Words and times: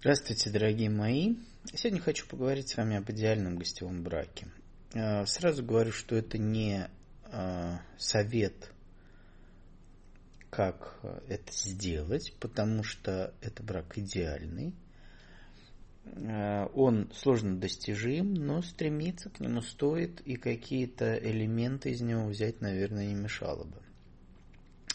Здравствуйте, 0.00 0.50
дорогие 0.50 0.90
мои. 0.90 1.34
Сегодня 1.74 2.00
хочу 2.00 2.28
поговорить 2.28 2.68
с 2.68 2.76
вами 2.76 2.98
об 2.98 3.10
идеальном 3.10 3.56
гостевом 3.56 4.04
браке. 4.04 4.46
Э, 4.94 5.26
сразу 5.26 5.64
говорю, 5.64 5.90
что 5.90 6.14
это 6.14 6.38
не 6.38 6.88
э, 7.24 7.78
совет, 7.96 8.70
как 10.50 11.00
это 11.26 11.50
сделать, 11.50 12.32
потому 12.38 12.84
что 12.84 13.34
это 13.40 13.60
брак 13.64 13.98
идеальный. 13.98 14.72
Э, 16.04 16.68
он 16.74 17.10
сложно 17.12 17.56
достижим, 17.56 18.34
но 18.34 18.62
стремиться 18.62 19.30
к 19.30 19.40
нему 19.40 19.62
стоит, 19.62 20.20
и 20.20 20.36
какие-то 20.36 21.16
элементы 21.16 21.90
из 21.90 22.02
него 22.02 22.28
взять, 22.28 22.60
наверное, 22.60 23.08
не 23.08 23.14
мешало 23.14 23.64
бы. 23.64 23.82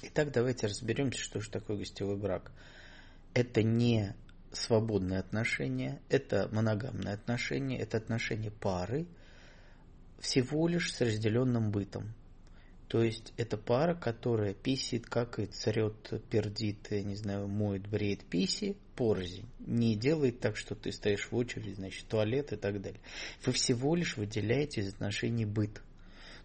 Итак, 0.01 0.31
давайте 0.31 0.67
разберемся, 0.67 1.20
что 1.20 1.41
же 1.41 1.49
такое 1.49 1.75
гостевой 1.75 2.15
брак. 2.15 2.54
Это 3.33 3.63
не 3.63 4.15
свободные 4.54 5.20
отношения, 5.20 6.01
это 6.09 6.50
моногамные 6.51 7.14
отношения, 7.14 7.79
это 7.79 7.97
отношения 7.97 8.51
пары, 8.51 9.07
всего 10.19 10.68
лишь 10.68 10.93
с 10.93 11.01
разделенным 11.01 11.71
бытом. 11.71 12.14
То 12.87 13.01
есть 13.01 13.33
это 13.37 13.57
пара, 13.57 13.95
которая 13.95 14.54
писит, 14.54 15.07
какает, 15.07 15.55
царет, 15.55 16.14
пердит, 16.29 16.92
я 16.92 17.01
не 17.01 17.15
знаю, 17.15 17.47
моет, 17.47 17.87
бреет 17.87 18.23
писи, 18.23 18.78
порознь. 18.95 19.45
Не 19.59 19.95
делает 19.95 20.39
так, 20.39 20.56
что 20.56 20.75
ты 20.75 20.92
стоишь 20.92 21.31
в 21.31 21.36
очередь, 21.36 21.78
значит, 21.78 22.07
туалет 22.07 22.54
и 22.54 22.56
так 22.56 22.79
далее. 22.81 23.01
Вы 23.45 23.54
всего 23.54 23.95
лишь 23.95 24.15
выделяете 24.15 24.81
из 24.81 24.93
отношений 24.93 25.45
быт. 25.45 25.81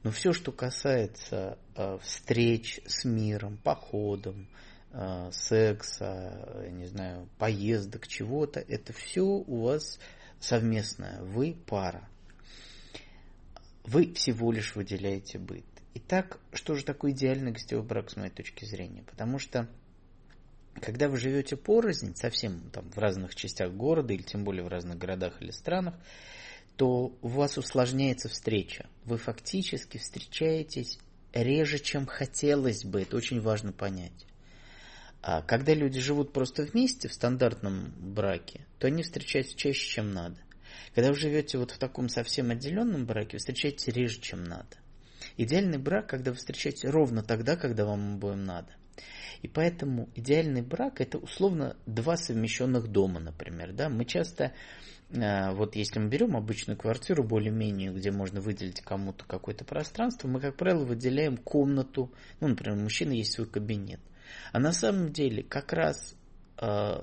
Но 0.03 0.11
все, 0.11 0.33
что 0.33 0.51
касается 0.51 1.59
э, 1.77 1.99
встреч 2.01 2.81
с 2.87 3.05
миром, 3.05 3.59
походом, 3.59 4.49
Э, 4.93 5.31
секса, 5.33 6.67
не 6.71 6.87
знаю, 6.87 7.29
поездок, 7.39 8.09
чего-то, 8.09 8.61
это 8.61 8.93
все 8.93 9.23
у 9.23 9.63
вас 9.65 9.99
совместное, 10.41 11.21
вы 11.23 11.57
пара. 11.67 12.09
Вы 13.85 14.13
всего 14.15 14.51
лишь 14.53 14.75
выделяете 14.77 15.39
быт. 15.39 15.65
Итак, 15.95 16.39
что 16.53 16.75
же 16.75 16.85
такое 16.85 17.13
идеальный 17.13 17.53
гостевой 17.53 17.85
брак 17.85 18.11
с 18.11 18.17
моей 18.17 18.31
точки 18.31 18.65
зрения? 18.65 19.03
Потому 19.03 19.39
что 19.39 19.69
когда 20.81 21.09
вы 21.09 21.19
живете 21.19 21.57
порознь, 21.57 22.15
совсем 22.15 22.71
там 22.71 22.91
в 22.91 22.99
разных 22.99 23.35
частях 23.35 23.73
города, 23.73 24.15
или 24.15 24.23
тем 24.23 24.45
более 24.45 24.63
в 24.63 24.69
разных 24.69 24.97
городах 24.97 25.43
или 25.43 25.51
странах, 25.51 25.95
то 26.77 27.13
у 27.21 27.29
вас 27.29 27.59
усложняется 27.59 28.29
встреча. 28.29 28.87
Вы 29.05 29.19
фактически 29.19 29.99
встречаетесь 29.99 30.99
реже, 31.33 31.79
чем 31.79 32.07
хотелось 32.07 32.85
бы. 32.85 33.03
Это 33.03 33.17
очень 33.17 33.41
важно 33.41 33.73
понять. 33.73 34.27
А 35.31 35.43
когда 35.43 35.75
люди 35.75 36.01
живут 36.01 36.33
просто 36.33 36.63
вместе 36.63 37.07
в 37.07 37.13
стандартном 37.13 37.93
браке, 37.99 38.65
то 38.79 38.87
они 38.87 39.03
встречаются 39.03 39.55
чаще, 39.59 39.87
чем 39.87 40.15
надо. 40.15 40.39
Когда 40.95 41.11
вы 41.11 41.17
живете 41.17 41.59
вот 41.59 41.71
в 41.71 41.77
таком 41.77 42.09
совсем 42.09 42.51
отделенном 42.51 43.05
браке, 43.05 43.33
вы 43.37 43.39
встречаетесь 43.41 43.89
реже, 43.89 44.23
чем 44.23 44.45
надо. 44.45 44.79
Идеальный 45.37 45.77
брак, 45.77 46.09
когда 46.09 46.31
вы 46.31 46.39
встречаетесь 46.39 46.89
ровно 46.89 47.23
тогда, 47.23 47.57
когда 47.57 47.85
вам 47.85 48.15
обоим 48.15 48.47
надо. 48.47 48.71
И 49.43 49.49
поэтому 49.49 50.09
идеальный 50.15 50.63
брак 50.63 51.03
это 51.03 51.19
условно 51.19 51.77
два 51.85 52.17
совмещенных 52.17 52.89
дома, 52.89 53.21
например. 53.21 53.75
Да? 53.75 53.91
Мы 53.91 54.07
часто, 54.07 54.55
э, 55.11 55.51
вот 55.53 55.77
если 55.77 55.99
мы 56.01 56.09
берем 56.09 56.39
обычную 56.39 56.79
квартиру, 56.79 57.23
более-менее, 57.23 57.93
где 57.93 58.11
можно 58.11 58.41
выделить 58.41 58.81
кому-то 58.81 59.27
какое-то 59.27 59.67
пространство, 59.67 60.27
мы, 60.27 60.41
как 60.41 60.57
правило, 60.57 60.87
выделяем 60.87 61.37
комнату, 61.37 62.11
ну, 62.41 62.49
например, 62.49 62.79
у 62.79 62.81
мужчины 62.81 63.13
есть 63.13 63.35
свой 63.35 63.47
кабинет. 63.47 64.01
А 64.53 64.59
на 64.59 64.73
самом 64.73 65.13
деле 65.13 65.43
как 65.43 65.73
раз 65.73 66.15
э, 66.61 67.03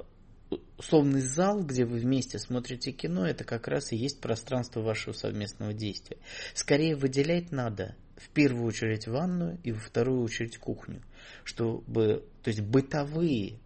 условный 0.78 1.22
зал, 1.22 1.64
где 1.64 1.86
вы 1.86 2.00
вместе 2.00 2.40
смотрите 2.40 2.92
кино, 2.92 3.28
это 3.28 3.44
как 3.44 3.68
раз 3.68 3.92
и 3.92 3.95
есть 3.95 4.20
пространство 4.20 4.81
вашего 4.81 5.14
совместного 5.14 5.73
действия. 5.73 6.18
Скорее 6.53 6.96
выделять 6.96 7.52
надо 7.52 7.96
в 8.18 8.30
первую 8.30 8.66
очередь 8.66 9.08
ванную 9.08 9.59
и 9.64 9.72
во 9.72 9.80
вторую 9.80 10.24
очередь 10.24 10.58
кухню, 10.58 11.02
чтобы, 11.44 12.25
то 12.44 12.50
есть 12.50 12.62
бытовые 12.62 13.59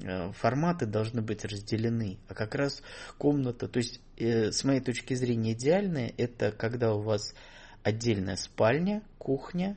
э, 0.00 0.32
форматы 0.32 0.86
должны 0.86 1.22
быть 1.22 1.44
разделены, 1.44 2.18
а 2.28 2.34
как 2.34 2.54
раз 2.54 2.82
комната, 3.18 3.68
то 3.68 3.78
есть 3.78 4.00
э, 4.16 4.50
с 4.50 4.64
моей 4.64 4.80
точки 4.80 5.14
зрения 5.14 5.52
идеальная, 5.52 6.12
это 6.16 6.52
когда 6.52 6.94
у 6.94 7.00
вас 7.00 7.34
отдельная 7.82 8.36
спальня, 8.36 9.02
кухня 9.18 9.76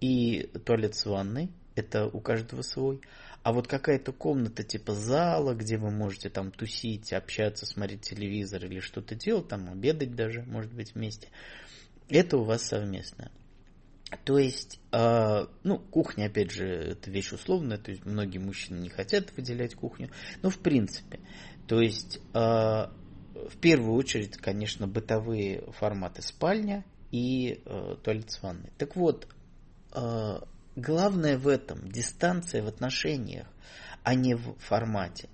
и 0.00 0.50
туалет 0.64 0.94
с 0.94 1.06
ванной, 1.06 1.50
это 1.80 2.06
у 2.06 2.20
каждого 2.20 2.62
свой. 2.62 3.00
А 3.42 3.52
вот 3.52 3.66
какая-то 3.66 4.12
комната 4.12 4.62
типа 4.62 4.94
зала, 4.94 5.54
где 5.54 5.78
вы 5.78 5.90
можете 5.90 6.28
там 6.28 6.50
тусить, 6.52 7.12
общаться, 7.12 7.64
смотреть 7.64 8.02
телевизор 8.02 8.64
или 8.66 8.80
что-то 8.80 9.14
делать, 9.14 9.48
там 9.48 9.70
обедать 9.70 10.14
даже, 10.14 10.42
может 10.42 10.72
быть, 10.72 10.94
вместе, 10.94 11.28
это 12.08 12.36
у 12.36 12.44
вас 12.44 12.62
совместно. 12.62 13.30
То 14.24 14.38
есть, 14.38 14.80
э, 14.92 15.46
ну, 15.62 15.78
кухня, 15.78 16.26
опять 16.26 16.50
же, 16.50 16.66
это 16.66 17.10
вещь 17.10 17.32
условная, 17.32 17.78
то 17.78 17.92
есть 17.92 18.04
многие 18.04 18.38
мужчины 18.38 18.78
не 18.78 18.88
хотят 18.88 19.32
выделять 19.36 19.74
кухню, 19.74 20.10
но 20.42 20.50
в 20.50 20.58
принципе, 20.58 21.20
то 21.68 21.80
есть, 21.80 22.18
э, 22.34 22.38
в 22.38 23.56
первую 23.60 23.94
очередь, 23.94 24.36
конечно, 24.36 24.86
бытовые 24.86 25.62
форматы 25.78 26.22
спальня 26.22 26.84
и 27.12 27.62
э, 27.64 27.96
туалет 28.02 28.30
с 28.30 28.42
ванной. 28.42 28.70
Так 28.76 28.96
вот, 28.96 29.28
Главное 30.80 31.36
в 31.36 31.46
этом 31.46 31.90
дистанция 31.90 32.62
в 32.62 32.66
отношениях, 32.66 33.46
а 34.02 34.14
не 34.14 34.34
в 34.34 34.54
формате. 34.58 35.28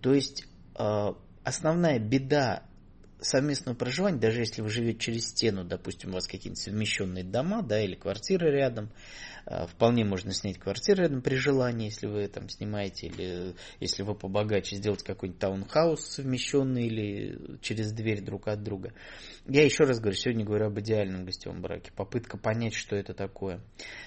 То 0.00 0.12
есть 0.12 0.44
э, 0.76 1.12
основная 1.44 2.00
беда 2.00 2.64
совместного 3.20 3.76
проживания, 3.76 4.18
даже 4.18 4.40
если 4.40 4.62
вы 4.62 4.68
живете 4.68 4.98
через 4.98 5.28
стену, 5.28 5.64
допустим, 5.64 6.10
у 6.10 6.12
вас 6.14 6.26
какие-нибудь 6.26 6.62
совмещенные 6.62 7.24
дома, 7.24 7.62
да, 7.62 7.80
или 7.80 7.94
квартиры 7.94 8.50
рядом, 8.50 8.90
э, 9.46 9.66
вполне 9.66 10.04
можно 10.04 10.32
снять 10.32 10.58
квартиру 10.58 11.02
рядом 11.02 11.22
при 11.22 11.34
желании, 11.34 11.86
если 11.86 12.06
вы 12.06 12.28
там 12.28 12.48
снимаете, 12.48 13.08
или 13.08 13.54
если 13.80 14.02
вы 14.02 14.14
побогаче 14.14 14.76
сделать 14.76 15.02
какой-нибудь 15.02 15.40
таунхаус 15.40 16.00
совмещенный 16.00 16.86
или 16.86 17.58
через 17.60 17.92
дверь 17.92 18.22
друг 18.22 18.48
от 18.48 18.62
друга. 18.62 18.92
Я 19.46 19.64
еще 19.64 19.84
раз 19.84 19.98
говорю, 19.98 20.16
сегодня 20.16 20.44
говорю 20.44 20.66
об 20.66 20.78
идеальном 20.78 21.24
гостевом 21.24 21.60
браке, 21.60 21.90
попытка 21.94 22.38
понять, 22.38 22.74
что 22.74 22.94
это 22.96 23.14
такое. 23.14 23.60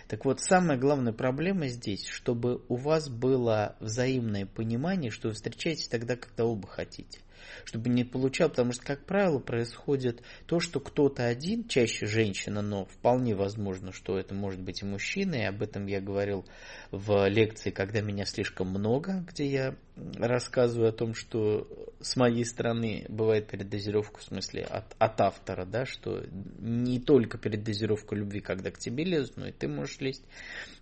Так 0.08 0.26
вот, 0.26 0.40
самая 0.40 0.78
главная 0.78 1.14
проблема 1.14 1.68
здесь, 1.68 2.08
чтобы 2.08 2.64
у 2.70 2.76
вас 2.76 3.10
было 3.10 3.76
взаимное 3.80 4.46
понимание, 4.46 5.12
что 5.12 5.30
вы 5.30 5.34
встречаетесь 5.34 5.88
тогда, 5.88 6.16
когда 6.16 6.46
оба 6.46 6.68
хотите 6.68 7.20
чтобы 7.66 7.90
не 7.90 8.04
получал, 8.04 8.50
потому 8.50 8.72
что, 8.72 8.86
как 8.86 9.06
правило, 9.06 9.40
происходит 9.40 10.22
то, 10.46 10.60
что 10.60 10.80
кто-то 10.80 11.26
один, 11.26 11.68
чаще 11.68 12.06
женщина, 12.06 12.62
но 12.62 12.86
вполне 12.86 13.36
возможно, 13.36 13.92
что 13.92 14.18
это 14.18 14.34
может 14.34 14.62
быть 14.62 14.82
и 14.82 14.86
мужчина, 14.86 15.36
и 15.36 15.44
об 15.44 15.62
этом 15.62 15.86
я 15.86 16.02
говорил 16.02 16.46
в 16.92 17.28
лекции, 17.28 17.72
когда 17.72 18.02
меня 18.02 18.26
слишком 18.26 18.70
много, 18.70 19.26
где 19.28 19.46
я 19.46 19.76
рассказываю 20.18 20.90
о 20.90 20.94
том, 20.94 21.14
что 21.14 21.68
с 22.02 22.16
моей 22.16 22.46
стороны 22.46 23.06
бывает 23.10 23.48
передозировка, 23.48 24.20
в 24.20 24.24
смысле 24.24 24.64
от, 24.64 24.96
от 24.98 25.22
автора, 25.22 25.66
да, 25.66 25.86
что 25.86 26.24
не 26.60 27.00
только 27.00 27.38
передозировка 27.38 28.16
любви, 28.16 28.40
когда 28.42 28.72
к 28.72 28.78
тебе 28.78 29.04
лезут, 29.04 29.38
но 29.38 29.48
и 29.48 29.52
ты 29.52 29.68
можешь 29.68 30.00
лезть. 30.00 30.24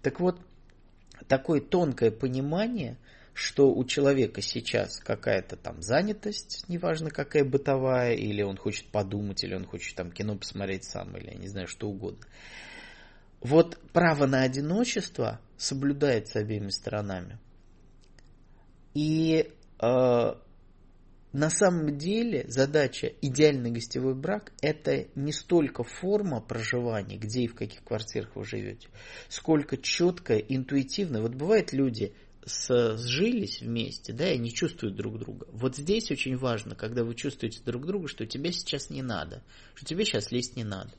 Так 0.02 0.19
вот, 0.19 0.40
такое 1.28 1.62
тонкое 1.62 2.12
понимание– 2.12 2.98
что 3.39 3.73
у 3.73 3.85
человека 3.85 4.41
сейчас 4.41 5.00
какая-то 5.00 5.55
там 5.55 5.81
занятость, 5.81 6.66
неважно 6.67 7.09
какая 7.09 7.45
бытовая, 7.45 8.13
или 8.13 8.41
он 8.41 8.57
хочет 8.57 8.88
подумать, 8.91 9.45
или 9.45 9.55
он 9.55 9.66
хочет 9.66 9.95
там 9.95 10.11
кино 10.11 10.38
посмотреть 10.38 10.83
сам, 10.83 11.16
или 11.16 11.27
я 11.27 11.38
не 11.38 11.47
знаю, 11.47 11.67
что 11.67 11.88
угодно. 11.88 12.25
Вот 13.39 13.79
право 13.94 14.25
на 14.25 14.41
одиночество 14.41 15.39
соблюдается 15.55 16.39
обеими 16.39 16.67
сторонами. 16.67 17.39
И 18.94 19.50
э, 19.81 20.33
на 21.31 21.50
самом 21.50 21.97
деле 21.97 22.44
задача 22.50 23.13
идеальный 23.21 23.71
гостевой 23.71 24.15
брак 24.15 24.51
это 24.62 25.07
не 25.15 25.31
столько 25.31 25.85
форма 25.85 26.42
проживания, 26.42 27.18
где 27.18 27.44
и 27.44 27.47
в 27.47 27.56
каких 27.56 27.85
квартирах 27.85 28.35
вы 28.35 28.44
живете, 28.44 28.89
сколько 29.30 29.77
четкая, 29.77 30.39
интуитивная. 30.39 31.21
Вот 31.21 31.35
бывают 31.35 31.71
люди, 31.71 32.13
сжились 32.45 33.62
вместе, 33.62 34.13
да, 34.13 34.30
и 34.30 34.36
они 34.36 34.53
чувствуют 34.53 34.95
друг 34.95 35.19
друга. 35.19 35.47
Вот 35.51 35.75
здесь 35.75 36.09
очень 36.12 36.38
важно, 36.38 36.75
когда 36.75 37.03
вы 37.03 37.15
чувствуете 37.15 37.62
друг 37.65 37.86
друга, 37.86 38.07
что 38.07 38.25
тебе 38.25 38.51
сейчас 38.51 38.89
не 38.89 39.01
надо, 39.01 39.44
что 39.75 39.86
тебе 39.86 40.06
сейчас 40.06 40.31
лезть 40.31 40.56
не 40.56 40.63
надо. 40.63 40.91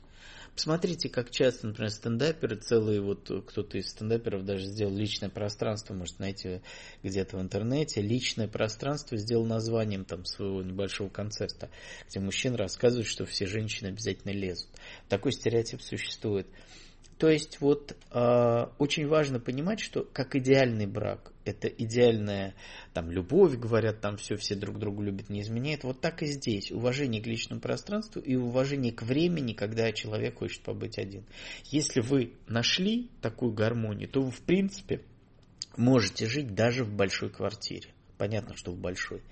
Посмотрите, 0.53 1.07
как 1.07 1.31
часто, 1.31 1.67
например, 1.67 1.89
стендаперы, 1.91 2.57
целые 2.57 2.99
вот 3.01 3.31
кто-то 3.47 3.77
из 3.77 3.87
стендаперов 3.87 4.43
даже 4.43 4.65
сделал 4.65 4.93
личное 4.93 5.29
пространство, 5.29 5.93
может 5.93 6.19
найти 6.19 6.61
где-то 7.03 7.37
в 7.37 7.41
интернете, 7.41 8.01
личное 8.01 8.49
пространство 8.49 9.17
сделал 9.17 9.45
названием 9.45 10.03
там 10.03 10.25
своего 10.25 10.61
небольшого 10.61 11.07
концерта, 11.07 11.69
где 12.09 12.19
мужчина 12.19 12.57
рассказывает, 12.57 13.07
что 13.07 13.25
все 13.25 13.45
женщины 13.47 13.87
обязательно 13.87 14.31
лезут. 14.31 14.69
Такой 15.07 15.31
стереотип 15.31 15.81
существует. 15.81 16.47
То 17.21 17.29
есть 17.29 17.61
вот 17.61 17.95
э, 18.11 18.65
очень 18.79 19.07
важно 19.07 19.39
понимать, 19.39 19.79
что 19.79 20.03
как 20.11 20.35
идеальный 20.35 20.87
брак, 20.87 21.31
это 21.45 21.67
идеальная 21.67 22.55
там 22.93 23.11
любовь, 23.11 23.57
говорят, 23.57 24.01
там 24.01 24.17
все, 24.17 24.37
все 24.37 24.55
друг 24.55 24.79
друга 24.79 25.03
любят, 25.03 25.29
не 25.29 25.41
изменяет. 25.41 25.83
Вот 25.83 26.01
так 26.01 26.23
и 26.23 26.25
здесь. 26.25 26.71
Уважение 26.71 27.21
к 27.21 27.27
личному 27.27 27.61
пространству 27.61 28.21
и 28.21 28.35
уважение 28.35 28.91
к 28.91 29.03
времени, 29.03 29.53
когда 29.53 29.91
человек 29.91 30.39
хочет 30.39 30.63
побыть 30.63 30.97
один. 30.97 31.23
Если 31.65 32.01
вы 32.01 32.33
нашли 32.47 33.11
такую 33.21 33.53
гармонию, 33.53 34.09
то 34.09 34.21
вы 34.23 34.31
в 34.31 34.41
принципе 34.41 35.01
можете 35.77 36.25
жить 36.25 36.55
даже 36.55 36.83
в 36.83 36.91
большой 36.91 37.29
квартире. 37.29 37.89
Понятно, 38.21 38.55
что 38.55 38.71
в 38.71 38.77
большой. 38.77 39.23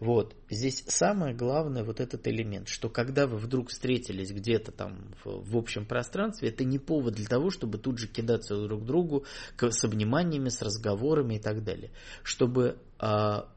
Вот. 0.00 0.34
Здесь 0.48 0.84
самое 0.86 1.34
главное 1.34 1.84
вот 1.84 2.00
этот 2.00 2.26
элемент, 2.26 2.66
что 2.66 2.88
когда 2.88 3.26
вы 3.26 3.36
вдруг 3.36 3.68
встретились 3.68 4.32
где-то 4.32 4.72
там 4.72 5.12
в, 5.22 5.52
в 5.52 5.54
общем 5.54 5.84
пространстве, 5.84 6.48
это 6.48 6.64
не 6.64 6.78
повод 6.78 7.12
для 7.12 7.26
того, 7.26 7.50
чтобы 7.50 7.76
тут 7.76 7.98
же 7.98 8.08
кидаться 8.08 8.56
друг 8.56 8.84
к 8.84 8.86
другу 8.86 9.26
с 9.60 9.84
обниманиями, 9.84 10.48
с 10.48 10.62
разговорами 10.62 11.34
и 11.34 11.38
так 11.40 11.62
далее. 11.62 11.90
Чтобы 12.22 12.78
а, 12.98 13.50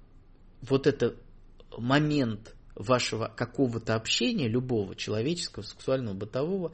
вот 0.62 0.88
этот 0.88 1.24
момент 1.77 2.54
вашего 2.75 3.31
какого-то 3.33 3.95
общения, 3.95 4.50
любого 4.50 4.94
человеческого, 4.94 5.63
сексуального, 5.63 6.16
бытового, 6.16 6.74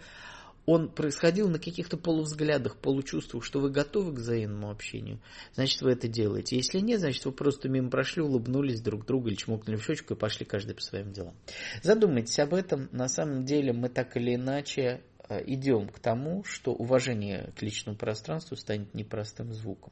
он 0.72 0.90
происходил 0.90 1.50
на 1.50 1.60
каких-то 1.60 1.98
полувзглядах, 1.98 2.78
получувствах, 2.78 3.44
что 3.44 3.60
вы 3.60 3.70
готовы 3.70 4.14
к 4.14 4.20
взаимному 4.20 4.72
общению, 4.72 5.20
значит, 5.54 5.82
вы 5.82 5.92
это 5.92 6.08
делаете. 6.08 6.56
Если 6.56 6.80
нет, 6.80 7.02
значит, 7.02 7.26
вы 7.26 7.34
просто 7.34 7.68
мимо 7.68 7.90
прошли, 7.90 8.22
улыбнулись 8.22 8.80
друг 8.80 9.06
другу 9.06 9.28
или 9.28 9.36
чмокнули 9.36 9.76
в 9.76 9.84
щечку 9.84 10.14
и 10.14 10.18
пошли 10.18 10.46
каждый 10.46 10.74
по 10.74 10.82
своим 10.82 11.12
делам. 11.12 11.36
Задумайтесь 11.84 12.40
об 12.40 12.54
этом. 12.54 12.88
На 12.94 13.10
самом 13.10 13.44
деле 13.44 13.74
мы 13.74 13.90
так 13.90 14.16
или 14.16 14.36
иначе 14.36 15.02
э, 15.28 15.44
идем 15.46 15.90
к 15.90 16.00
тому, 16.00 16.46
что 16.46 16.72
уважение 16.72 17.52
к 17.58 17.62
личному 17.62 17.98
пространству 17.98 18.56
станет 18.56 18.94
непростым 18.94 19.54
звуком. 19.54 19.92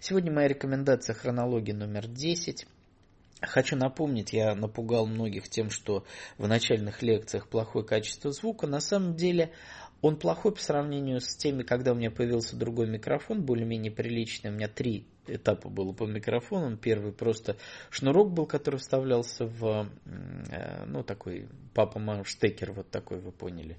Сегодня 0.00 0.32
моя 0.32 0.48
рекомендация 0.48 1.14
хронологии 1.14 1.72
номер 1.72 2.08
10. 2.08 2.66
Хочу 3.40 3.76
напомнить, 3.76 4.32
я 4.32 4.56
напугал 4.56 5.06
многих 5.06 5.48
тем, 5.48 5.70
что 5.70 6.04
в 6.38 6.48
начальных 6.48 7.02
лекциях 7.02 7.48
плохое 7.48 7.84
качество 7.84 8.32
звука. 8.32 8.66
На 8.66 8.80
самом 8.80 9.14
деле 9.14 9.52
он 10.00 10.16
плохой 10.16 10.52
по 10.52 10.60
сравнению 10.60 11.20
с 11.20 11.34
теми, 11.34 11.62
когда 11.62 11.92
у 11.92 11.94
меня 11.94 12.10
появился 12.10 12.56
другой 12.56 12.86
микрофон, 12.88 13.42
более-менее 13.42 13.90
приличный. 13.90 14.50
У 14.50 14.54
меня 14.54 14.68
три 14.68 15.06
этапа 15.28 15.68
было 15.68 15.92
по 15.92 16.04
микрофонам. 16.04 16.76
Первый 16.76 17.12
просто 17.12 17.56
шнурок 17.90 18.32
был, 18.32 18.46
который 18.46 18.76
вставлялся 18.76 19.46
в, 19.46 19.88
э, 20.50 20.84
ну, 20.86 21.02
такой 21.02 21.48
папа-мама 21.74 22.24
штекер, 22.24 22.72
вот 22.72 22.90
такой, 22.90 23.20
вы 23.20 23.30
поняли, 23.30 23.76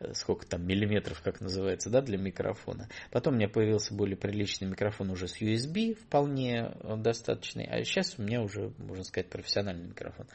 э, 0.00 0.12
сколько 0.14 0.46
там 0.46 0.66
миллиметров, 0.66 1.20
как 1.22 1.40
называется, 1.40 1.90
да, 1.90 2.02
для 2.02 2.18
микрофона. 2.18 2.88
Потом 3.10 3.34
у 3.34 3.36
меня 3.36 3.48
появился 3.48 3.94
более 3.94 4.16
приличный 4.16 4.68
микрофон 4.68 5.10
уже 5.10 5.28
с 5.28 5.40
USB, 5.40 5.94
вполне 5.94 6.72
э, 6.74 6.96
достаточный, 6.96 7.64
а 7.64 7.82
сейчас 7.84 8.18
у 8.18 8.22
меня 8.22 8.42
уже, 8.42 8.72
можно 8.78 9.04
сказать, 9.04 9.30
профессиональный 9.30 9.88
микрофон. 9.88 10.26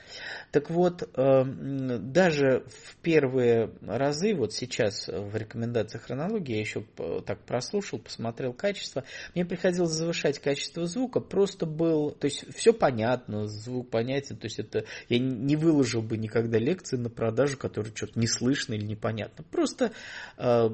Так 0.52 0.70
вот, 0.70 1.10
даже 1.16 2.66
в 2.68 2.96
первые 3.02 3.72
разы, 3.82 4.34
вот 4.34 4.54
сейчас 4.54 5.08
в 5.08 5.36
рекомендациях 5.36 6.04
хронологии, 6.04 6.56
я 6.56 6.60
еще 6.60 6.86
так 7.26 7.40
прослушал, 7.46 8.00
посмотрел 8.00 8.54
качество, 8.54 9.04
мне 9.34 9.46
приходилось 9.46 9.92
завышать 9.92 10.40
качество 10.46 10.86
звука 10.86 11.22
просто 11.22 11.66
был, 11.66 12.12
то 12.12 12.26
есть 12.26 12.46
все 12.56 12.72
понятно, 12.72 13.48
звук 13.48 13.90
понятен, 13.90 14.38
то 14.38 14.46
есть 14.46 14.60
это 14.60 14.86
я 15.10 15.18
не 15.18 15.56
выложил 15.56 16.04
бы 16.04 16.18
никогда 16.18 16.60
лекции 16.60 16.98
на 16.98 17.10
продажу, 17.10 17.58
которые 17.58 17.96
что-то 17.96 18.20
не 18.20 18.28
слышно 18.28 18.76
или 18.76 18.86
непонятно. 18.86 19.44
Просто 19.50 19.92
э, 20.38 20.70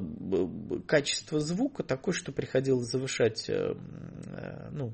качество 0.86 1.40
звука 1.40 1.84
такое, 1.84 2.14
что 2.14 2.34
приходилось 2.34 2.92
завышать, 2.92 3.46
э, 3.48 3.76
э, 4.34 4.70
ну, 4.74 4.92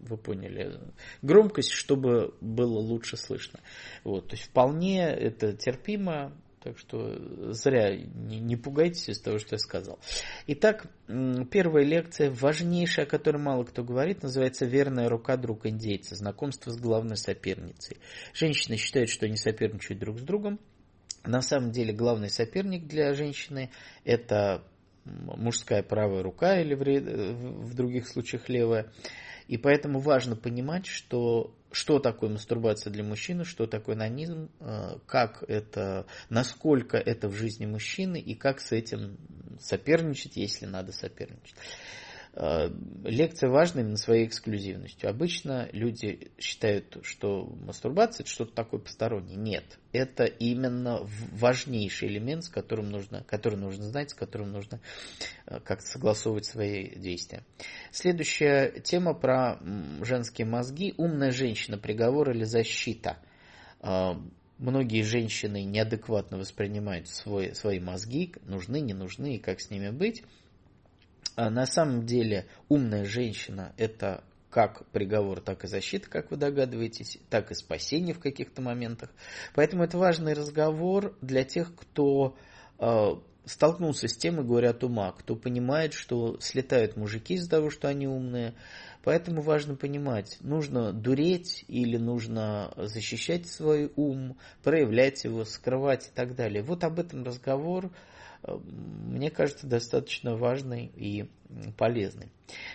вы 0.00 0.16
поняли, 0.16 0.80
громкость, 1.22 1.70
чтобы 1.70 2.34
было 2.40 2.80
лучше 2.80 3.16
слышно. 3.16 3.60
Вот, 4.02 4.26
то 4.26 4.34
есть 4.34 4.48
вполне 4.48 5.04
это 5.06 5.52
терпимо, 5.52 6.32
так 6.66 6.78
что 6.78 7.52
зря 7.52 7.96
не, 7.96 8.40
не 8.40 8.56
пугайтесь 8.56 9.08
из 9.08 9.20
того, 9.20 9.38
что 9.38 9.54
я 9.54 9.58
сказал. 9.58 10.00
Итак, 10.48 10.86
первая 11.06 11.84
лекция, 11.84 12.28
важнейшая, 12.28 13.06
о 13.06 13.08
которой 13.08 13.38
мало 13.38 13.62
кто 13.62 13.84
говорит, 13.84 14.24
называется 14.24 14.66
«Верная 14.66 15.08
рука 15.08 15.36
друг 15.36 15.64
индейца. 15.66 16.16
Знакомство 16.16 16.72
с 16.72 16.76
главной 16.76 17.16
соперницей». 17.16 17.98
Женщины 18.34 18.76
считают, 18.78 19.10
что 19.10 19.26
они 19.26 19.36
соперничают 19.36 20.00
друг 20.00 20.18
с 20.18 20.22
другом. 20.22 20.58
На 21.24 21.40
самом 21.40 21.70
деле 21.70 21.92
главный 21.92 22.30
соперник 22.30 22.88
для 22.88 23.14
женщины– 23.14 23.70
это 24.04 24.64
мужская 25.04 25.84
правая 25.84 26.24
рука 26.24 26.60
или 26.60 26.74
в, 26.74 27.62
в 27.62 27.74
других 27.74 28.08
случаях 28.08 28.48
левая. 28.48 28.92
И 29.48 29.56
поэтому 29.56 30.00
важно 30.00 30.36
понимать, 30.36 30.86
что 30.86 31.54
что 31.72 31.98
такое 31.98 32.30
мастурбация 32.30 32.90
для 32.90 33.04
мужчины, 33.04 33.44
что 33.44 33.66
такое 33.66 33.96
нанизм, 33.96 34.48
э, 34.60 34.98
как 35.06 35.44
это, 35.46 36.06
насколько 36.30 36.96
это 36.96 37.28
в 37.28 37.34
жизни 37.34 37.66
мужчины 37.66 38.18
и 38.18 38.34
как 38.34 38.60
с 38.60 38.72
этим 38.72 39.18
соперничать, 39.60 40.36
если 40.36 40.64
надо 40.64 40.92
соперничать. 40.92 41.54
Э, 42.38 42.68
лекция 43.04 43.48
важна 43.48 43.80
именно 43.80 43.96
своей 43.96 44.26
эксклюзивностью. 44.26 45.08
Обычно 45.08 45.70
люди 45.72 46.30
считают, 46.38 46.98
что 47.00 47.46
мастурбация 47.64 48.24
это 48.24 48.30
что-то 48.30 48.52
такое 48.52 48.78
постороннее. 48.78 49.36
Нет, 49.36 49.78
это 49.92 50.24
именно 50.24 51.00
важнейший 51.32 52.08
элемент, 52.08 52.44
с 52.44 52.50
которым 52.50 52.90
нужно, 52.90 53.24
который 53.24 53.58
нужно 53.58 53.84
знать, 53.84 54.10
с 54.10 54.14
которым 54.14 54.52
нужно 54.52 54.80
э, 55.46 55.60
как-то 55.60 55.86
согласовывать 55.86 56.44
свои 56.44 56.94
действия. 56.96 57.42
Следующая 57.90 58.80
тема 58.80 59.14
про 59.14 59.58
женские 60.02 60.46
мозги. 60.46 60.92
Умная 60.98 61.30
женщина, 61.30 61.78
приговор 61.78 62.32
или 62.32 62.44
защита. 62.44 63.16
Э, 63.80 64.12
многие 64.58 65.00
женщины 65.04 65.64
неадекватно 65.64 66.36
воспринимают 66.36 67.08
свой, 67.08 67.54
свои 67.54 67.80
мозги, 67.80 68.34
нужны, 68.42 68.80
не 68.80 68.92
нужны 68.92 69.36
и 69.36 69.38
как 69.38 69.60
с 69.60 69.70
ними 69.70 69.88
быть. 69.88 70.22
А 71.36 71.50
на 71.50 71.66
самом 71.66 72.06
деле 72.06 72.46
умная 72.68 73.04
женщина– 73.04 73.72
это 73.76 74.24
как 74.48 74.86
приговор, 74.86 75.42
так 75.42 75.64
и 75.64 75.68
защита, 75.68 76.08
как 76.08 76.30
вы 76.30 76.38
догадываетесь, 76.38 77.18
так 77.28 77.50
и 77.50 77.54
спасение 77.54 78.14
в 78.14 78.20
каких-то 78.20 78.62
моментах. 78.62 79.10
Поэтому 79.54 79.84
это 79.84 79.98
важный 79.98 80.32
разговор 80.32 81.14
для 81.20 81.44
тех, 81.44 81.74
кто 81.76 82.36
э, 82.78 83.08
столкнулся 83.44 84.08
с 84.08 84.16
тем 84.16 84.40
и 84.40 84.44
говорят 84.44 84.82
ума, 84.82 85.12
кто 85.12 85.36
понимает, 85.36 85.92
что 85.92 86.38
слетают 86.40 86.96
мужики 86.96 87.34
из-за 87.34 87.50
того, 87.50 87.68
что 87.68 87.88
они 87.88 88.08
умные. 88.08 88.54
Поэтому 89.04 89.42
важно 89.42 89.76
понимать, 89.76 90.38
нужно 90.40 90.94
дуреть 90.94 91.66
или 91.68 91.98
нужно 91.98 92.72
защищать 92.76 93.46
свой 93.46 93.92
ум, 93.94 94.38
проявлять 94.62 95.24
его, 95.24 95.44
скрывать 95.44 96.08
и 96.08 96.10
так 96.14 96.34
далее. 96.34 96.62
Вот 96.62 96.82
об 96.82 96.98
этом 96.98 97.24
разговор 97.24 97.92
мне 98.46 99.30
кажется, 99.30 99.66
достаточно 99.66 100.36
важной 100.36 100.90
и 100.94 101.28
полезной. 101.76 102.28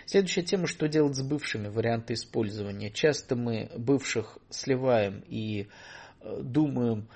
Следующая 0.06 0.42
тема, 0.42 0.66
что 0.66 0.88
делать 0.88 1.16
с 1.16 1.22
бывшими, 1.22 1.68
варианты 1.68 2.14
использования. 2.14 2.90
Часто 2.90 3.36
мы 3.36 3.70
бывших 3.76 4.38
сливаем 4.50 5.22
и 5.26 5.68
э, 6.20 6.40
думаем, 6.42 7.08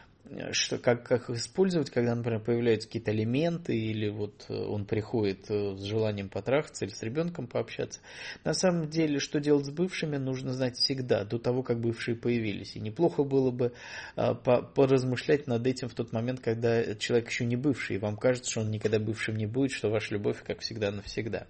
что, 0.53 0.79
как, 0.79 1.05
как 1.05 1.31
использовать, 1.31 1.91
когда, 1.91 2.15
например, 2.15 2.41
появляются 2.41 2.89
какие-то 2.89 3.13
элементы, 3.13 3.77
или 3.77 4.09
вот 4.09 4.47
э, 4.49 4.55
он 4.55 4.85
приходит 4.85 5.51
э, 5.51 5.77
с 5.77 5.83
желанием 5.83 6.29
потрахаться 6.29 6.85
или 6.85 6.93
с 6.93 7.03
ребенком 7.03 7.47
пообщаться. 7.47 8.01
На 8.45 8.53
самом 8.53 8.89
деле, 8.89 9.19
что 9.19 9.41
делать 9.41 9.67
с 9.67 9.71
бывшими, 9.71 10.17
нужно 10.17 10.53
знать 10.53 10.77
всегда, 10.77 11.25
до 11.25 11.39
того, 11.39 11.63
как 11.63 11.81
бывшие 11.81 12.17
появились. 12.17 12.77
И 12.77 12.81
неплохо 12.81 13.25
было 13.25 13.51
бы 13.51 13.73
а, 14.17 14.35
поразмышлять 14.35 15.47
над 15.47 15.67
этим 15.67 15.89
в 15.89 15.95
тот 15.95 16.13
момент, 16.13 16.41
когда 16.41 16.95
человек 16.97 17.29
еще 17.29 17.45
не 17.45 17.57
бывший, 17.57 17.97
и 17.97 17.99
вам 17.99 18.17
кажется, 18.17 18.51
что 18.51 18.61
он 18.61 18.71
никогда 18.71 18.99
бывшим 18.99 19.37
не 19.37 19.47
будет, 19.47 19.73
что 19.73 19.91
ваша 19.91 20.15
любовь, 20.15 20.43
как 20.45 20.61
всегда, 20.61 20.91
навсегда. 20.91 21.47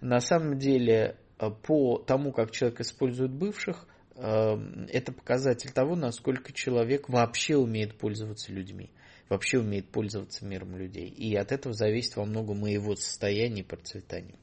На 0.00 0.20
самом 0.20 0.58
деле, 0.58 1.16
э, 1.38 1.50
по 1.50 1.98
тому, 1.98 2.32
как 2.32 2.50
человек 2.50 2.80
использует 2.80 3.32
бывших, 3.32 3.86
это 4.14 5.12
показатель 5.12 5.72
того, 5.72 5.96
насколько 5.96 6.52
человек 6.52 7.08
вообще 7.08 7.56
умеет 7.56 7.96
пользоваться 7.98 8.52
людьми, 8.52 8.90
вообще 9.28 9.58
умеет 9.58 9.88
пользоваться 9.88 10.44
миром 10.44 10.76
людей. 10.76 11.08
И 11.08 11.34
от 11.34 11.52
этого 11.52 11.74
зависит 11.74 12.16
во 12.16 12.24
многом 12.24 12.60
моего 12.60 12.94
состояния 12.96 13.60
и 13.60 13.64
процветания. 13.64 14.36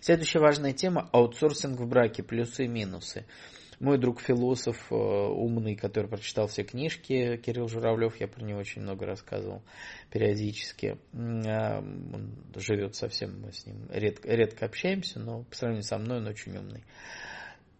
Следующая 0.00 0.40
важная 0.40 0.72
тема– 0.72 1.08
аутсорсинг 1.12 1.80
в 1.80 1.86
браке, 1.86 2.22
плюсы 2.22 2.64
и 2.64 2.68
минусы. 2.68 3.24
Мой 3.80 3.98
друг 3.98 4.20
философ, 4.20 4.76
э, 4.90 4.94
умный, 4.94 5.74
который 5.74 6.08
прочитал 6.08 6.46
все 6.46 6.62
книжки, 6.62 7.36
Кирилл 7.44 7.68
Журавлев, 7.68 8.20
я 8.20 8.28
про 8.28 8.44
него 8.44 8.60
очень 8.60 8.82
много 8.82 9.04
рассказывал 9.04 9.62
периодически. 10.10 10.96
Э, 11.12 11.78
он 11.78 12.34
живет 12.54 12.94
совсем, 12.94 13.40
мы 13.40 13.52
с 13.52 13.66
ним 13.66 13.88
редко, 13.90 14.28
редко 14.28 14.66
общаемся, 14.66 15.18
но 15.18 15.42
по 15.42 15.56
сравнению 15.56 15.84
со 15.84 15.98
мной 15.98 16.18
он 16.18 16.28
очень 16.28 16.56
умный. 16.56 16.84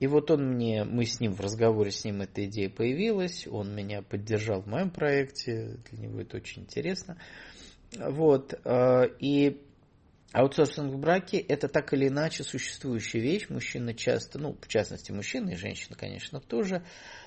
И 0.01 0.07
вот 0.07 0.31
он 0.31 0.55
мне, 0.55 0.85
мы 0.85 1.05
с 1.05 1.21
ним 1.21 1.33
в 1.33 1.41
разговоре 1.41 1.91
с 1.91 2.05
ним 2.05 2.23
эта 2.23 2.45
идея 2.45 2.69
появилась, 2.69 3.47
он 3.47 3.75
меня 3.75 4.03
поддержал 4.03 4.63
в 4.63 4.67
моем 4.67 4.91
проекте, 4.91 5.79
для 5.91 6.07
него 6.07 6.21
это 6.21 6.37
очень 6.37 6.63
интересно. 6.63 7.17
Вот, 7.97 8.55
э, 8.65 9.09
и 9.21 9.63
Аутсорсинг 10.35 10.93
в 10.93 10.99
браке– 10.99 11.39
это 11.49 11.69
так 11.69 11.95
или 11.95 12.09
иначе 12.09 12.43
существующая 12.43 13.21
вещь. 13.21 13.49
Мужчины 13.51 13.95
часто, 13.95 14.41
ну, 14.41 14.59
в 14.61 14.67
частности, 14.67 15.13
мужчины 15.13 15.53
и 15.53 15.57
женщины, 15.57 15.95
конечно, 15.97 16.41
тоже, 16.41 16.83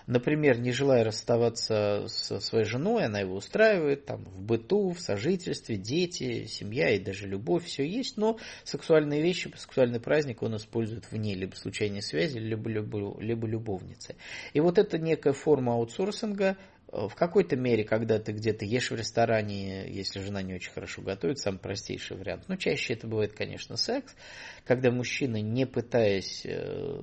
например, 0.07 0.59
не 0.59 0.73
желая 0.73 1.05
расставаться 1.05 2.03
со 2.09 2.41
своей 2.41 2.65
женой, 2.65 3.05
она 3.05 3.21
его 3.21 3.35
устраивает, 3.35 4.05
там, 4.05 4.25
в 4.25 4.41
быту, 4.41 4.89
в 4.91 4.99
сожительстве, 4.99 5.77
дети, 5.77 6.47
семья 6.47 6.89
и 6.89 6.99
даже 6.99 7.27
любовь, 7.27 7.63
все 7.63 7.87
есть, 7.87 8.17
но 8.17 8.39
сексуальные 8.65 9.21
вещи, 9.21 9.53
сексуальный 9.55 10.01
праздник 10.01 10.43
он 10.43 10.57
использует 10.57 11.09
вне 11.09 11.33
либо 11.33 11.55
случайной 11.55 12.01
связи, 12.01 12.39
либо, 12.39 12.69
либо, 12.69 13.21
либо 13.21 13.47
любовницы. 13.47 14.17
И 14.51 14.59
вот 14.59 14.77
это 14.77 14.97
некая 14.97 15.31
форма 15.31 15.75
аутсорсинга– 15.75 16.57
в 16.91 17.15
какой-то 17.15 17.57
мере, 17.57 17.83
когда 17.83 18.17
ты 18.17 18.31
где-то 18.31 18.63
ешь 18.63 18.91
в 18.91 18.95
ресторане, 18.95 19.89
если 19.89 20.19
жена 20.19 20.41
не 20.41 20.53
очень 20.53 20.71
хорошо 20.71 21.01
готовит, 21.01 21.39
самый 21.39 21.59
простейший 21.59 22.15
вариант. 22.15 22.45
Но 22.47 22.55
чаще 22.55 22.93
это 22.93 23.07
бывает, 23.07 23.33
конечно, 23.33 23.75
секс, 23.75 24.15
когда 24.65 24.89
мужчина, 24.89 25.41
не 25.41 25.65
пытаясь, 25.65 26.43
э, 26.45 27.01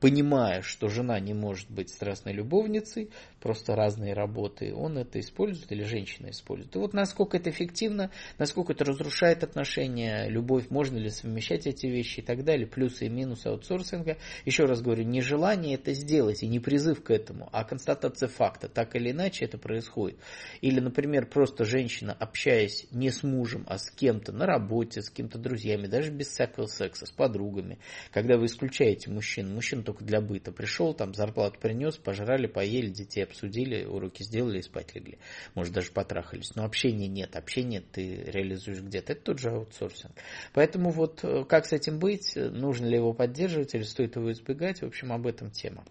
понимая, 0.00 0.62
что 0.62 0.88
жена 0.88 1.20
не 1.20 1.34
может 1.34 1.70
быть 1.70 1.90
страстной 1.90 2.32
любовницей, 2.32 3.10
просто 3.40 3.76
разные 3.76 4.12
работы, 4.12 4.74
он 4.74 4.98
это 4.98 5.20
использует 5.20 5.70
или 5.70 5.84
женщина 5.84 6.30
использует. 6.30 6.74
И 6.74 6.78
вот 6.78 6.92
насколько 6.92 7.36
это 7.36 7.50
эффективно, 7.50 8.10
насколько 8.38 8.72
это 8.72 8.84
разрушает 8.84 9.44
отношения, 9.44 10.28
любовь, 10.28 10.68
можно 10.68 10.96
ли 10.96 11.10
совмещать 11.10 11.68
эти 11.68 11.86
вещи 11.86 12.20
и 12.20 12.22
так 12.22 12.42
далее, 12.42 12.66
плюсы 12.66 13.06
и 13.06 13.08
минусы 13.08 13.46
аутсорсинга. 13.46 14.16
Еще 14.44 14.64
раз 14.64 14.82
говорю, 14.82 15.04
не 15.04 15.20
желание 15.20 15.74
это 15.74 15.92
сделать 15.92 16.42
и 16.42 16.48
не 16.48 16.58
призыв 16.58 17.04
к 17.04 17.10
этому, 17.12 17.48
а 17.52 17.62
констатация 17.62 18.28
факта. 18.28 18.68
Так 18.68 18.95
или 18.96 19.10
иначе 19.10 19.44
это 19.44 19.58
происходит. 19.58 20.18
Или, 20.60 20.80
например, 20.80 21.26
просто 21.26 21.64
женщина, 21.64 22.12
общаясь 22.12 22.86
не 22.90 23.10
с 23.10 23.22
мужем, 23.22 23.64
а 23.68 23.78
с 23.78 23.90
кем-то 23.90 24.32
на 24.32 24.46
работе, 24.46 25.02
с 25.02 25.10
кем-то 25.10 25.38
друзьями, 25.38 25.86
даже 25.86 26.10
без 26.10 26.28
всякого 26.28 26.66
секса, 26.66 27.06
с 27.06 27.10
подругами, 27.10 27.78
когда 28.12 28.36
вы 28.36 28.46
исключаете 28.46 29.10
мужчин, 29.10 29.54
мужчина 29.54 29.82
только 29.82 30.04
для 30.04 30.20
быта 30.20 30.52
пришел, 30.52 30.94
там 30.94 31.14
зарплату 31.14 31.58
принес, 31.60 31.96
пожрали, 31.96 32.46
поели, 32.46 32.88
детей 32.88 33.24
обсудили, 33.24 33.84
уроки 33.84 34.22
сделали 34.22 34.58
и 34.58 34.62
спать 34.62 34.94
легли. 34.94 35.18
Может, 35.54 35.74
даже 35.74 35.90
потрахались. 35.92 36.54
Но 36.54 36.64
общения 36.64 37.08
нет. 37.08 37.36
Общение 37.36 37.80
ты 37.80 38.24
реализуешь 38.24 38.80
где-то. 38.80 39.12
Это 39.12 39.22
тот 39.22 39.38
же 39.38 39.50
аутсорсинг. 39.50 40.12
Поэтому 40.52 40.90
вот 40.90 41.20
э, 41.22 41.44
как 41.44 41.66
с 41.66 41.72
этим 41.72 41.98
быть? 41.98 42.32
Нужно 42.36 42.86
ли 42.86 42.96
его 42.96 43.12
поддерживать 43.12 43.74
или 43.74 43.82
стоит 43.82 44.16
его 44.16 44.30
избегать? 44.32 44.82
В 44.82 44.86
общем, 44.86 45.12
об 45.12 45.26
этом 45.26 45.50
тема. 45.50 45.84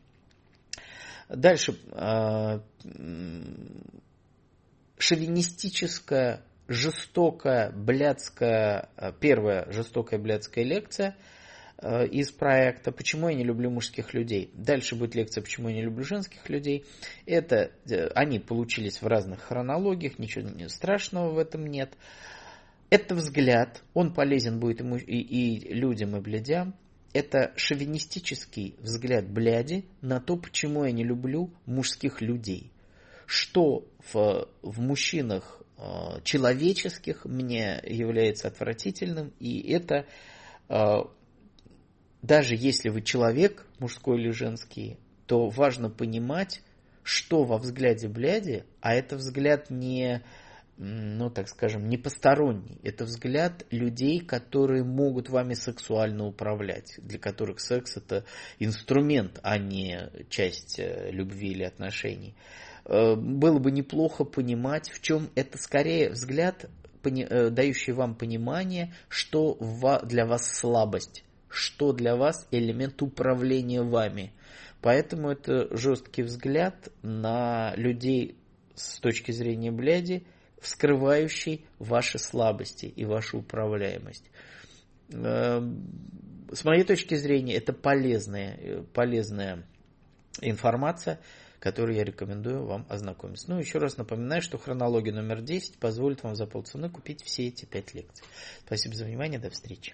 Дальше. 1.29 1.75
Э, 1.91 2.60
шовинистическая, 4.98 6.41
жестокая, 6.67 7.72
блядская, 7.72 8.89
э, 8.98 9.12
первая 9.20 9.72
жестокая 9.72 10.20
блядская 10.20 10.63
лекция– 10.63 11.15
Э, 11.77 12.05
из 12.08 12.32
проекта 12.32 12.91
«Почему 12.91 13.29
я 13.29 13.36
не 13.36 13.44
люблю 13.44 13.70
мужских 13.70 14.13
людей». 14.13 14.50
Дальше 14.53 14.96
будет 14.96 15.13
лекция 15.13 15.41
«Почему 15.41 15.70
я 15.70 15.75
не 15.75 15.82
люблю 15.82 16.03
женских 16.03 16.50
людей». 16.50 16.86
Это, 17.25 17.72
они 18.15 18.39
получились 18.39 19.01
в 19.01 19.08
разных 19.08 19.41
хронологиях, 19.41 20.17
ничего 20.17 20.70
страшного 20.70 21.32
в 21.32 21.38
этом 21.38 21.67
нет. 21.67 21.94
Это 22.89 23.15
взгляд, 23.15 23.84
он 23.94 24.13
полезен 24.13 24.60
будет 24.60 24.82
и, 24.82 24.86
и, 25.20 25.58
и 25.58 25.74
людям, 25.74 26.15
и 26.15 26.22
блядям. 26.22 26.75
Это 27.15 27.53
шовинистический 27.55 28.75
взгляд 28.79 29.25
бляди 29.29 29.86
на 30.01 30.19
то, 30.19 30.36
почему 30.36 30.84
я 30.84 30.91
не 30.91 31.05
люблю 31.05 31.50
мужских 31.65 32.19
людей. 32.19 32.74
Что 33.25 33.88
в, 34.12 34.50
в 34.62 34.81
мужчинах 34.81 35.62
э, 35.77 36.19
человеческих 36.25 37.24
мне 37.24 37.81
является 37.86 38.50
отвратительным, 38.50 39.31
и 39.39 39.62
это 39.72 40.05
даже 42.22 42.55
если 42.55 42.89
вы 42.89 43.01
человек, 43.01 43.65
мужской 43.79 44.19
или 44.19 44.31
женский, 44.31 44.98
то 45.25 45.48
важно 45.48 45.89
понимать, 45.89 46.62
что 47.01 47.45
во 47.45 47.60
взгляде 47.60 48.10
бляди, 48.10 48.65
а 48.81 48.93
это 48.93 49.15
взгляд 49.15 49.69
не, 49.69 50.22
ну 50.77 51.29
так 51.29 51.48
скажем, 51.48 51.88
не 51.88 51.98
посторонний. 51.98 52.79
Это 52.84 53.05
взгляд 53.05 53.65
людей, 53.72 54.20
которые 54.20 54.84
могут 54.84 55.29
вами 55.29 55.53
сексуально 55.53 56.25
управлять, 56.25 56.96
для 56.98 57.20
которых 57.20 57.60
секс 57.60 57.98
это 57.98 58.25
инструмент, 58.60 59.39
а 59.44 59.58
не 59.58 60.10
часть 60.29 60.79
э, 60.79 61.12
любви 61.12 61.51
или 61.51 61.63
отношений. 61.63 62.36
Э, 62.86 63.15
было 63.15 63.60
бы 63.60 63.72
неплохо 63.72 64.25
понимать, 64.25 64.89
в 64.89 65.01
чем 65.01 65.29
это 65.36 65.58
скорее 65.58 66.10
взгляд, 66.10 66.70
э, 67.03 67.50
дающий 67.50 67.94
вам 67.94 68.15
понимание, 68.15 68.94
что 69.08 69.58
для 70.03 70.25
вас 70.25 70.51
слабость 70.51 71.24
что 71.55 71.94
для 71.94 72.15
вас 72.15 72.48
элемент 72.51 73.01
управления 73.01 73.82
вами. 73.82 74.34
Поэтому 74.82 75.29
это 75.29 75.75
жесткий 75.75 76.22
взгляд 76.22 76.89
на 77.01 77.74
людей 77.75 78.38
с 78.75 79.00
точки 79.00 79.32
зрения 79.32 79.72
бляди, 79.72 80.25
вскрывающий 80.65 81.63
ваши 81.77 82.17
слабости 82.17 82.88
и 82.88 83.05
вашу 83.05 83.38
управляемость. 83.39 84.25
Эм, 85.12 86.48
с 86.51 86.63
моей 86.63 86.84
точки 86.84 87.13
зрения, 87.13 87.53
это 87.53 87.72
полезная, 87.72 88.84
полезная 88.93 89.63
информация, 90.41 91.19
которую 91.60 91.95
я 91.95 92.03
рекомендую 92.03 92.65
вам 92.65 92.88
ознакомиться. 92.89 93.50
Ну, 93.50 93.60
еще 93.60 93.77
раз 93.77 93.98
напоминаю, 93.98 94.41
что 94.41 94.57
хронология 94.57 95.13
номер 95.13 95.41
10 95.41 95.77
позволит 95.77 96.24
вам 96.24 96.36
за 96.36 96.48
полцены 96.48 96.89
купить 96.89 97.24
все 97.24 97.48
эти 97.48 97.65
пять 97.65 97.93
лекций. 97.93 98.25
Спасибо 98.65 98.95
за 98.95 99.05
внимание, 99.05 99.39
до 99.39 99.51
встречи. 99.51 99.93